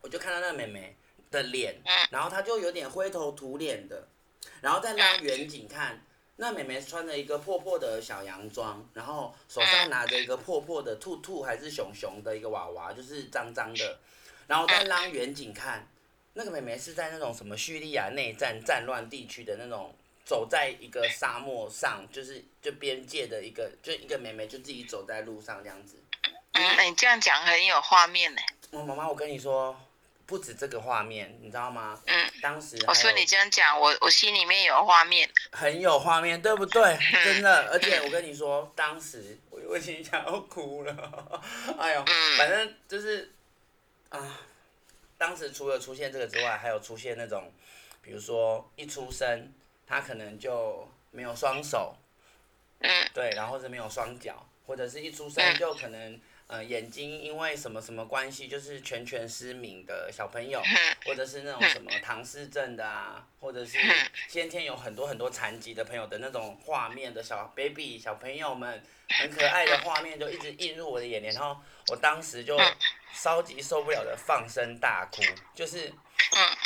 [0.00, 0.96] 我就看到那个妹妹
[1.30, 4.06] 的脸，嗯、然后她就有点灰头土脸的，
[4.60, 6.00] 然后再拉远景看。
[6.40, 13.98] 那妹妹穿着一个破破的小洋装，然后手上拿着一个破破的兔兔还是熊熊的一个娃娃，就是脏脏的。
[14.46, 15.84] 然后再让远景看，
[16.34, 19.92] 那个妹妹是在那种什么叙利亚内战战乱地区的那种，
[20.24, 25.96] 走在一个沙漠上，就是就边界的一个，就一个妹妹就自己走在路上这样子。
[26.52, 28.40] 嗯，你这样讲很有画面呢。
[28.70, 29.76] 我妈妈，我跟你说。
[30.28, 31.98] 不止这个画面，你知道吗？
[32.04, 36.98] 嗯，当时我说你这样讲，我我心里面有画面，很有画面，对不对？
[37.24, 40.92] 真的，而且我跟你说，当时我我已经想要哭了，
[41.80, 42.04] 哎呦，
[42.36, 43.32] 反正就是
[44.10, 44.38] 啊，
[45.16, 47.50] 当时除了出现这个之外，还有出现那种，
[48.02, 49.50] 比如说一出生
[49.86, 51.96] 他可能就没有双手，
[52.80, 56.20] 嗯，对，然后是没有双脚，或者是一出生就可能。
[56.48, 60.62] 呃，眼睛因为什么什么关系，就是全全失明的小朋友，
[61.04, 63.76] 或者是那种什么唐氏症的啊，或者是
[64.28, 68.82] 先天有很多很多残疾的朋友的那种画面的小 baby 小朋友们，
[69.20, 72.58] 很可爱的画面就一直映入我的眼帘，然后我当时就
[73.14, 75.22] 超级受不了的放声大哭，
[75.54, 75.92] 就是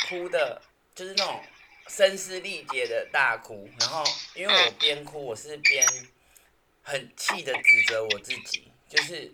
[0.07, 0.61] 哭的，
[0.95, 1.43] 就是那种
[1.89, 4.01] 声嘶力竭的大哭，然后
[4.33, 5.85] 因为我边哭我是边
[6.83, 8.69] 很气的指责我自己。
[8.93, 9.33] 就是，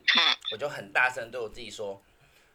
[0.54, 2.02] 我就很大声对我自己说，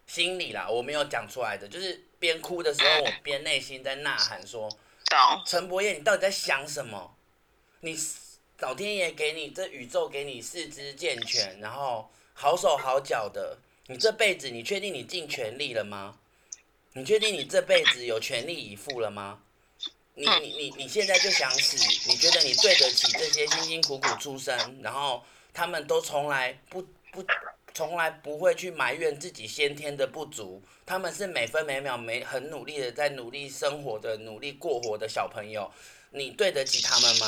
[0.06, 4.74] 心里啦，我没有讲出来的，就是边哭的时候，我边内心在呐喊说，
[5.46, 7.14] 陈柏彦，你到底在想什么？
[7.80, 7.94] 你
[8.60, 16.18] 老天爷给你这宇宙给你四肢健全，然后好手好脚的，你这辈子你确定你尽全力了吗？
[16.94, 19.42] 你确定你这辈子有全力以赴了吗？
[20.14, 21.76] 你你你你现在就想死？
[22.08, 25.22] 你觉得你对得起这些辛辛苦苦出生，然后？
[25.54, 27.24] 他们都从来不不
[27.72, 35.72] 从来不会去埋怨自己先天的不足，他们是每分每秒每很努力的在努力生活的努力过活的小朋友，
[36.10, 37.26] 你对得起他们吗？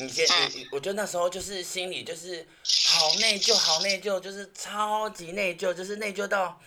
[0.00, 6.60] 你先你我觉得那时候就是心里就是好内疚，好内疚，就是超级内疚，就是内疚到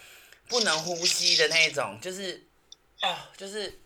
[0.48, 2.48] 不能呼吸的那一种，就是
[3.02, 3.82] 哦，就是。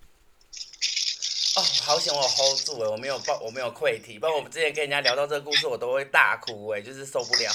[1.89, 4.19] 哦，好险我 hold 住了，我没有爆，我没有溃体。
[4.19, 7.52] 不然我们之前跟人家聊到这个故事，我都会大哭哎，就是受不了。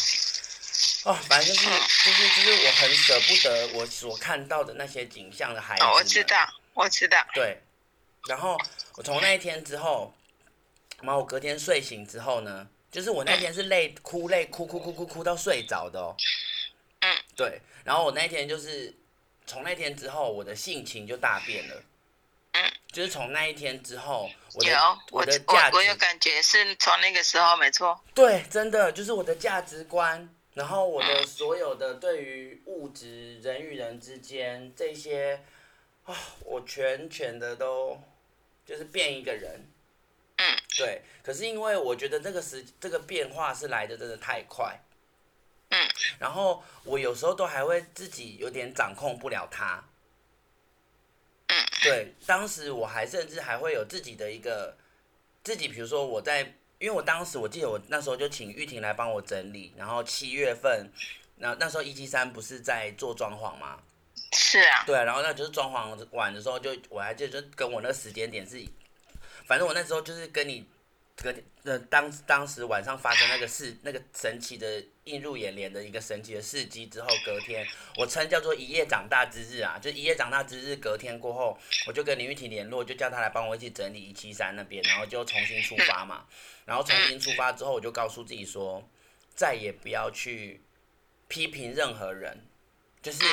[1.04, 5.84] 哦，反正就是就是就是我很舍不得我所看到的那些景象的孩子。
[5.84, 7.24] 哦，我知道，我知道。
[7.32, 7.56] 对，
[8.26, 8.58] 然后
[8.96, 10.12] 我从那一天之后，
[11.00, 16.16] 然后我隔天睡醒之后呢，就是我那天是累哭累哭哭哭哭哭到睡着的哦。
[17.00, 17.16] 嗯。
[17.36, 18.92] 对，然后我那天就是
[19.46, 21.80] 从那天之后，我的性情就大变了。
[22.56, 28.00] 嗯，就是从那一天之后，我的有我的价值，我有感觉是从那个时候，没错。
[28.14, 35.42] 对，真的就是我的价值观，然后我的所有的对于物质、人与人之间这些，
[36.04, 38.00] 啊，我全全的都
[38.64, 39.68] 就是变一个人。
[40.36, 41.02] 嗯，对。
[41.24, 44.80] 可是因为我觉得这个时这个变化是来的真的太快。
[45.70, 45.88] 嗯。
[46.20, 49.82] 然后我有时候都还会自己有点掌控不了它。
[51.84, 54.76] 对， 当时我还甚至还会有自己的一个
[55.42, 56.40] 自己，比如说我在，
[56.78, 60.90] 因为我当时我记得我那时候就请玉婷来帮我整理，然后七月份，
[61.36, 63.78] 那那时候一七三不是在做装潢吗？
[64.32, 64.84] 是啊。
[64.86, 68.64] 对啊，然后那就是装潢完的时候就，就我还记得就跟我那个时间点是，
[69.46, 70.66] 反正我那时候就是跟你。
[71.16, 86.26] 隔天，呃，当当时晚上发生那个事，那个神奇的映入眼帘的一个神奇的事迹之后，隔天我称叫做一夜长大之日啊，就一夜长大之日，隔天过后，我就跟林玉婷联络，就叫她来帮我一起整理一七三那边，然后就重新出发嘛。
[86.64, 88.88] 然后重新出发之后，我就告诉自己说，
[89.34, 90.62] 再也不要去
[91.28, 92.46] 批评任何人，
[93.00, 93.24] 就是。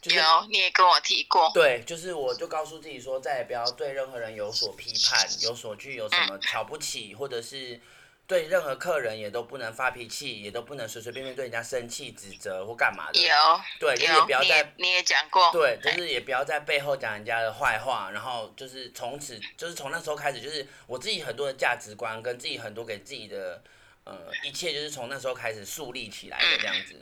[0.00, 1.50] 就是、有，你也跟我提过。
[1.52, 7.78] 对，就是我就告诉自己说，再也不要对任何人有所批判，有所去有什么瞧不起，或者是
[8.26, 13.20] 对任何客人也都不能发脾气，也都不能随随便便对人家生气、指责或干嘛的。
[13.20, 13.34] 有。
[13.78, 15.50] 对，就是也不要再你也讲过。
[15.52, 23.62] 对，就是也不要在背后讲人家的坏话，然后就是从此就是从那时候开始，就是我自己很多的价值观跟自己很多给自己的。
[24.04, 26.94] 呃，一切就是从那时候开始树立起来的这样子，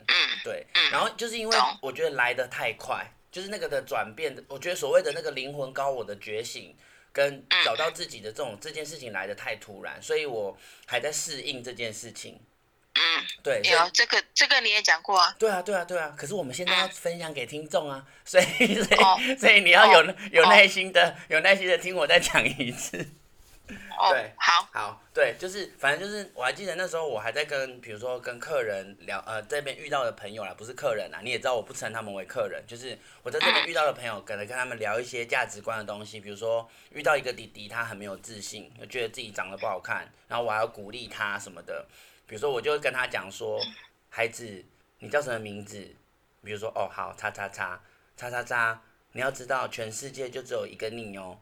[0.43, 6.75] 对，然后就是因为我觉得来的太快，就是那个的转变，我觉得所谓的那个灵魂高我的觉醒，
[7.13, 12.39] 跟找到自己的这种这件事情来的太突然，所以我还在适应这件事情。
[12.95, 15.33] 嗯，对，有这个这个你也讲过啊。
[15.39, 16.13] 对啊，对啊，对啊。
[16.17, 23.07] 可是我们现在要分享给听众啊，所以所以所以你要有有耐心的有耐心的听我再讲一次。
[23.69, 41.85] 对，哦、好，好，对，就是，反正就是，我还记得那时候我还在跟，比如说跟客人聊，呃，这边遇到的朋友啦，不是客人啦，你也知道我不称他们为客人，就是我在这边遇到的朋友，可能跟他们聊一些价值观的东西，比如说遇到一个弟弟，他很没有自信，觉得自己长得不好看，然后我还要鼓励他什么的，
[42.25, 43.59] 比如说我就跟他讲说，
[44.09, 44.65] 孩子，
[44.99, 45.95] 你叫什么名字？
[46.41, 47.81] 比如说，哦，好，叉叉叉，
[48.15, 51.37] 叉叉叉，你要知道，全世界就只有一个你哦。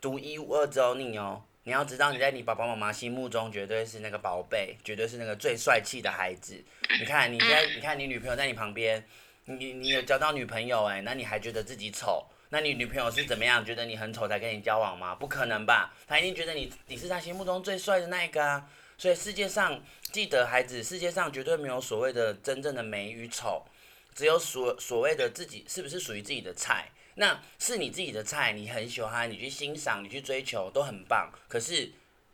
[0.00, 1.42] 独一无二只有你哦！
[1.66, 6.54] 你要知道，你在你爸爸妈妈心目中绝对是那个宝贝，绝对是那个最帅气的孩子。
[7.00, 9.04] 你看，你在，你看你女朋友在你旁边，
[9.46, 12.24] 你你有交到女朋友哎，那你还觉得自己丑？
[12.50, 13.64] 那你女朋友是怎么样？
[13.64, 15.16] 觉得你很丑才跟你交往吗？
[15.16, 15.92] 不可能吧？
[16.06, 18.64] 她一定觉得你你是她心目中最帅的那一个啊！
[18.96, 19.82] 所以世界上，
[20.12, 23.66] 记得孩子，世界上绝对没有所谓的真正的美与丑，
[24.14, 26.88] 只有所所谓的自己是不是属于自己的菜。
[27.18, 31.30] 那是你自己的菜，你很喜欢，你去欣赏，你去追求都很棒。
[31.48, 31.90] 可是，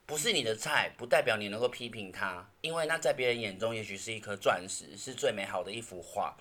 [0.07, 6.37] 不是你的菜，不代表你能够批评他，因为那在别人眼中也许是一颗钻石，是最美好的一幅画。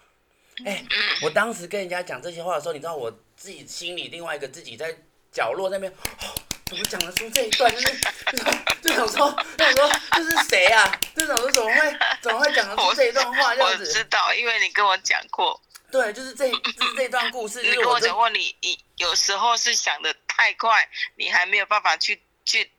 [0.66, 0.86] 哎、欸，
[1.22, 4.96] 我当时跟人家讲这些话的时候，你知道我自己心里另外一个自己在
[5.32, 6.36] 角落那边，哦，
[6.66, 7.72] 怎么讲得出这一段？
[7.72, 8.00] 就是
[8.82, 11.00] 就想说，就想说这是谁啊？
[11.16, 13.56] 这种说怎么会怎么会讲得出这一段话？
[13.56, 13.86] 这样子。
[13.86, 15.62] 我知道，因为你跟我讲过。
[15.92, 17.62] 对，就是这，就是这段故事。
[17.62, 22.72] 你跟我讲过，你你有时候是想的太快，你还没有办法去去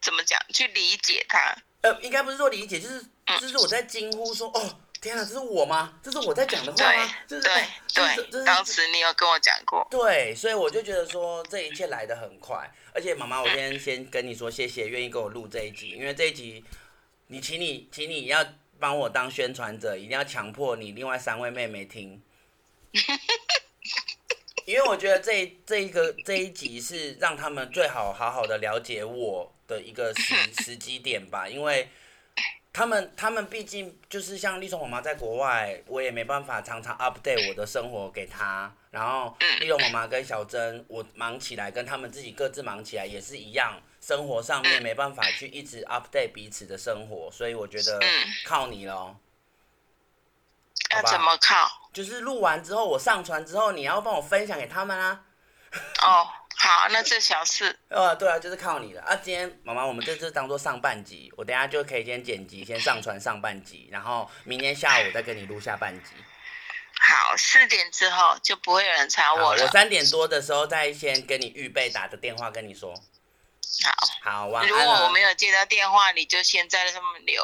[0.00, 1.54] 怎么讲去理解它。
[1.82, 3.04] 呃，应该不是说理解，就是
[3.40, 4.80] 就是我在惊呼说，哦。
[5.00, 5.98] 天啊，这是我吗？
[6.02, 7.10] 这是我在讲的话吗？
[7.26, 9.88] 对对对，对，当时你有跟我讲过。
[9.90, 16.62] 对，所以我就觉得说这一切来的很快，而且妈妈，我今天先跟你说谢谢，愿意跟我录这一集，因为这一集，
[17.28, 18.44] 你请你请你要
[18.80, 22.20] 帮我当宣传者，一定要强迫你另外三位妹妹听，
[24.64, 31.88] 因为我觉得这这一个这一集是让他们最好好好的了解我的一个时 时机点吧，因为。
[32.72, 38.72] 他们他们毕竟就是像丽松我妈在国外，我也没办法常常 update 我的生活给她。
[38.92, 48.00] 然后丽松妈妈跟小珍，我忙起来跟他们自己各自忙起来也是一样，生活上面没办法去一直 update 彼此的生活，所以我觉得
[48.44, 49.16] 靠你喽。
[50.94, 51.70] 要怎么靠？
[51.92, 55.24] 就是录完之后我上传之后，你要帮我分享给他们啊。
[56.02, 56.26] 哦。
[56.62, 57.78] 好，那这小事。
[57.88, 59.16] 呃， 对啊，就是靠你了啊！
[59.16, 66.10] 今天妈妈，我们这次当做上半集，我等下就可以先剪辑，先上传上半集，然后明天下午再跟你录下半集。
[67.00, 69.62] 好，四点之后就不会有人查我了。
[69.62, 72.92] 我三点多的时候再先跟你预备打个电话跟你说。
[73.84, 74.30] 好。
[74.30, 74.68] 好，晚安。
[74.68, 77.42] 如果我没有接到电话，你就先在上面留。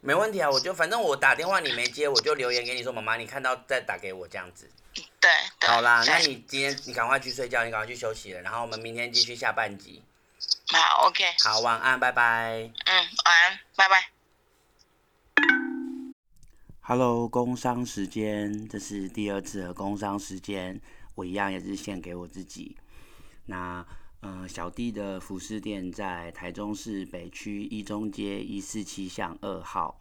[0.00, 4.70] 没问题啊，我就反正我打电话你没接，我就留言给你说，妈妈你看到再打给我这样子。
[5.20, 10.02] 对，对，好啦，那你今天你赶快去睡觉，你赶快去休息了，然后我们明天继续下半集。
[10.68, 11.24] 好，OK。
[11.42, 12.70] 好，晚安，拜拜。
[12.84, 14.10] 嗯，晚安，拜拜。
[16.80, 20.80] Hello，工商时间，这是第二次的工商时间，
[21.16, 22.76] 我一样也是献给我自己。
[23.46, 23.84] 那，
[24.20, 29.98] 呃，小弟的服饰店在台中市北区一中街一四七巷二号。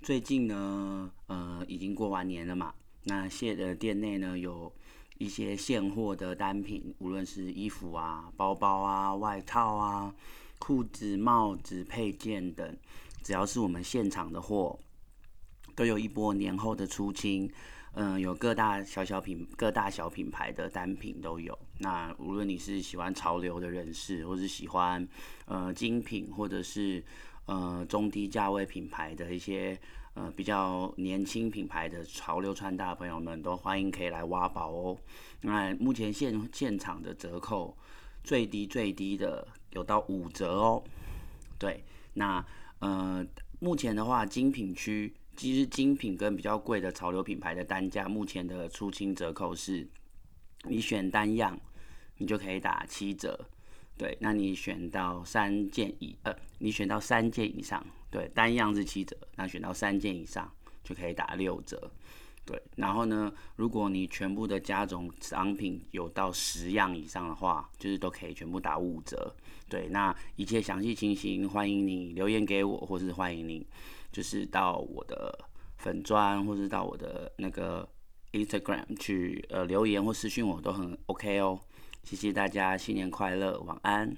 [0.00, 2.72] 最近呢，呃，已经过完年了嘛。
[3.04, 4.72] 那现的店内呢，有
[5.16, 10.14] 一些现货的单品，无论是衣服啊、包包啊、外套啊、
[10.58, 12.76] 裤子、帽子、配件等，
[13.22, 14.78] 只要是我们现场的货，
[15.74, 17.50] 都有一波年后的出清。
[17.94, 21.58] 嗯、有各大小小品、各大小品牌的单品都有。
[21.78, 25.08] 那无论你是喜欢潮流的人士，或是喜欢
[25.46, 27.02] 呃精品，或者是
[27.46, 29.78] 呃中低价位品牌的一些。
[30.14, 34.98] 呃，比较年轻品牌的潮流穿搭朋友们都欢迎可以来挖宝哦。
[35.42, 37.76] 那目前现现场的折扣
[38.24, 40.82] 最低最低的有到五折哦。
[41.56, 42.44] 对，那
[42.80, 43.24] 呃
[43.60, 49.86] 目前的话，精品区其实精品跟比较贵的潮流品牌的单价，目前的出清折扣是，
[50.64, 51.56] 你选单样
[52.16, 53.38] 你就可以打七折。
[53.96, 57.86] 对，那你选到三件以呃，你选到三件以上。
[58.10, 60.50] 对，单样是七折，那选到三件以上
[60.82, 61.88] 就可以打六折。
[62.44, 69.32] 对，然后呢，如果你全部的加总商品有到十样以上的话，就是都可以全部打五折。
[69.68, 73.64] 对，那一切详细情形，欢迎你留言给我，或是欢迎你
[74.10, 75.38] 就是到我的
[75.76, 77.88] 粉砖，或是到我的那个
[78.32, 81.60] Instagram 去呃留言或私讯我都很 OK 哦。
[82.02, 84.16] 谢谢大家，新年快乐，晚安。